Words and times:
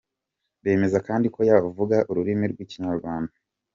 Bemeza 0.63 0.99
kandi 1.07 1.27
ko 1.35 1.39
yavuga 1.49 1.97
ururimi 2.11 2.45
rw'ikinyarwanda. 2.51 3.33